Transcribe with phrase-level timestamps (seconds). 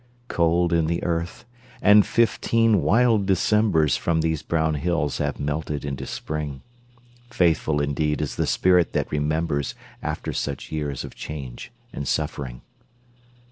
[0.29, 1.45] Cold in the earth,
[1.79, 6.63] and fifteen wild Decembers From these brown hills have melted into Spring.
[7.29, 12.61] Faithful indeed is the spirit that remembers After such years of change and suffering!